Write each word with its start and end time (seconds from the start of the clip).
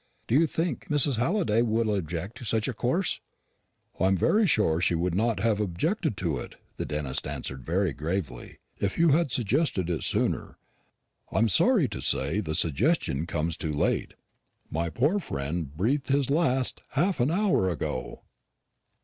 Do 0.27 0.33
you 0.33 0.47
think 0.47 0.87
Mrs. 0.87 1.17
Halliday 1.17 1.61
will 1.61 1.93
object 1.95 2.35
to 2.37 2.43
such 2.43 2.67
a 2.67 2.73
course?" 2.73 3.19
"I 3.99 4.05
am 4.07 4.45
sure 4.47 4.81
she 4.81 4.95
would 4.95 5.13
not 5.13 5.41
have 5.41 5.59
objected 5.59 6.17
to 6.17 6.39
it," 6.39 6.55
the 6.77 6.87
dentist 6.87 7.27
answered 7.27 7.63
very 7.63 7.93
gravely, 7.93 8.57
"if 8.79 8.97
you 8.97 9.09
had 9.09 9.31
suggested 9.31 9.91
it 9.91 10.01
sooner. 10.01 10.57
I 11.31 11.37
am 11.37 11.49
sorry 11.49 11.87
to 11.89 12.01
say 12.01 12.39
the 12.39 12.55
suggestion 12.55 13.27
comes 13.27 13.55
too 13.55 13.73
late. 13.73 14.15
My 14.71 14.89
poor 14.89 15.19
friend 15.19 15.71
breathed 15.77 16.07
his 16.07 16.31
last 16.31 16.81
half 16.93 17.19
an 17.19 17.29
hour 17.29 17.69
ago." 17.69 18.23